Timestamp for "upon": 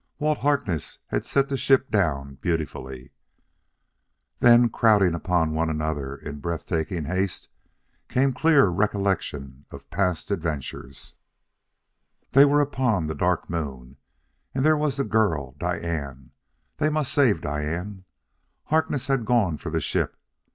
5.13-5.53, 12.61-13.05